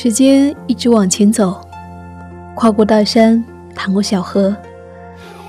[0.00, 1.60] 时间一直往前走，
[2.54, 3.44] 跨过大山，
[3.74, 4.56] 淌过小河，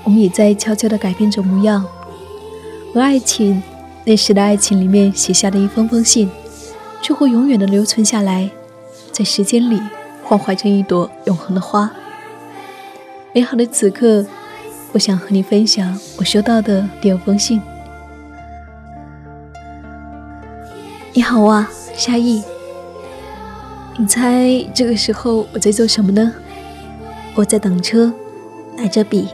[0.02, 1.86] 我们也在悄悄地改变着模样。
[2.92, 3.62] 而爱情，
[4.04, 6.28] 那时的爱情里面写下的一封封信，
[7.00, 8.50] 却会永远的留存下来，
[9.12, 9.80] 在时间里
[10.24, 11.88] 幻化成一朵永恒的花。
[13.32, 14.26] 美好的此刻，
[14.90, 17.62] 我想和你分享我收到的第二封信。
[21.12, 22.42] 你好啊，夏意。
[24.00, 26.32] 你猜这个时候我在做什么呢？
[27.34, 28.10] 我在等车，
[28.74, 29.28] 拿着笔，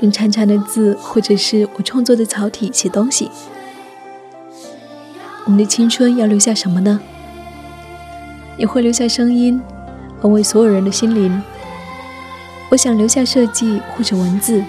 [0.00, 3.30] 用长长的字或者是我创作的草体写东西。
[5.44, 7.00] 我们的青春要留下什么呢？
[8.56, 9.62] 也会留下声音，
[10.20, 11.40] 安慰所有人的心灵。
[12.70, 14.60] 我想留下设计或者文字，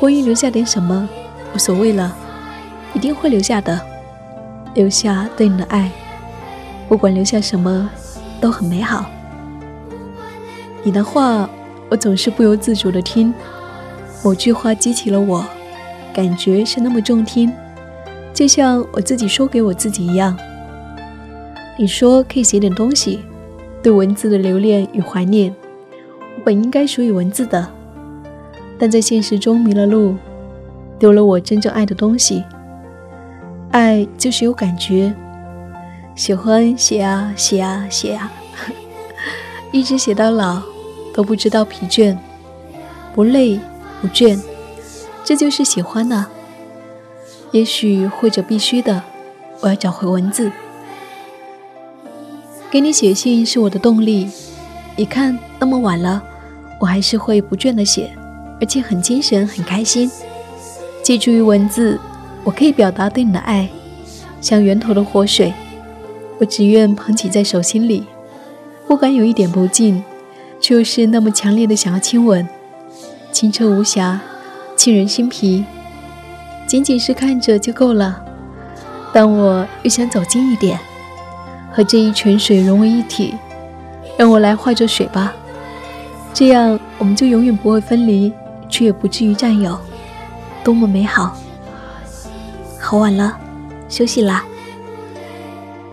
[0.00, 1.06] 关于留下点什么，
[1.54, 2.16] 无所谓了，
[2.94, 3.78] 一定会留下的，
[4.72, 5.90] 留下对你的爱，
[6.88, 7.90] 不管留下什么。
[8.44, 9.06] 都很美好。
[10.82, 11.48] 你的话，
[11.88, 13.32] 我总是不由自主的听。
[14.22, 15.42] 某句话激起了我，
[16.12, 17.50] 感觉是那么中听，
[18.34, 20.36] 就像我自己说给我自己一样。
[21.78, 23.20] 你说可以写点东西，
[23.82, 25.54] 对文字的留恋与怀念。
[26.36, 27.66] 我本应该属于文字的，
[28.78, 30.16] 但在现实中迷了路，
[30.98, 32.44] 丢了我真正爱的东西。
[33.70, 35.14] 爱就是有感觉。
[36.14, 38.30] 喜欢写啊写啊写啊，
[39.72, 40.62] 一直写到老，
[41.12, 42.16] 都不知道疲倦，
[43.14, 43.58] 不累
[44.00, 44.40] 不倦，
[45.24, 46.26] 这就是喜欢呐。
[47.50, 49.02] 也许或者必须的，
[49.60, 50.50] 我要找回文字。
[52.70, 54.30] 给你写信是我的动力。
[54.96, 56.22] 你看那么晚了，
[56.80, 58.10] 我还是会不倦的写，
[58.60, 60.08] 而且很精神很开心。
[61.02, 61.98] 借助于文字，
[62.44, 63.68] 我可以表达对你的爱，
[64.40, 65.52] 像源头的活水。
[66.38, 68.04] 我只愿捧起在手心里，
[68.86, 70.02] 不敢有一点不敬，
[70.60, 72.48] 却又是那么强烈的想要亲吻，
[73.32, 74.20] 清澈无瑕，
[74.76, 75.64] 沁人心脾。
[76.66, 78.24] 仅仅是看着就够了，
[79.12, 80.78] 但我又想走近一点，
[81.70, 83.34] 和这一泉水融为一体。
[84.16, 85.34] 让我来化着水吧，
[86.32, 88.32] 这样我们就永远不会分离，
[88.68, 89.76] 却也不至于占有，
[90.62, 91.36] 多么美好！
[92.80, 93.36] 好晚了，
[93.88, 94.44] 休息啦。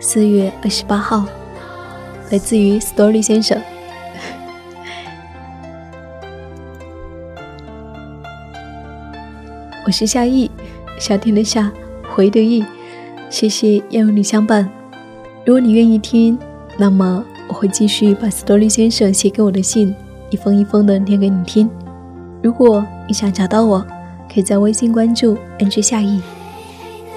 [0.04, 1.24] 四月二十八号，
[2.32, 3.62] 来自于 Story 先生。
[9.86, 10.50] 我是夏意，
[11.00, 11.72] 夏天的夏，
[12.10, 12.66] 回的意。
[13.30, 14.68] 谢谢要有你相伴。
[15.46, 16.38] 如果你愿意听，
[16.78, 19.96] 那么我会继续把 Story 先生写给我的信
[20.32, 21.70] 一封一封的念给你听。
[22.42, 23.86] 如果你想找到我，
[24.34, 26.20] 可以在微信关注 NG 夏意。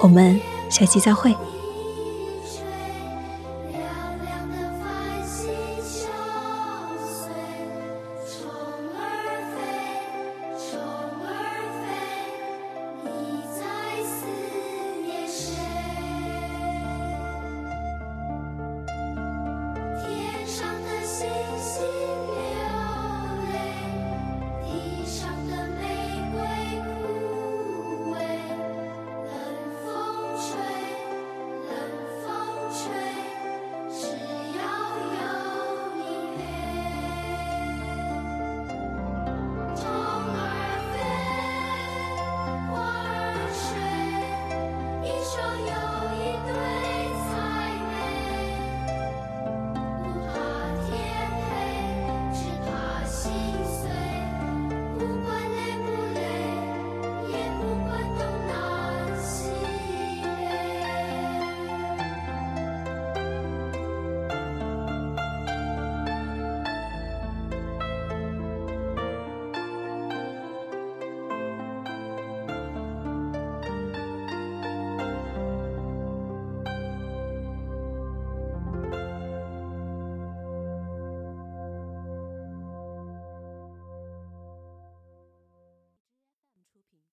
[0.01, 1.35] 我们下期再会。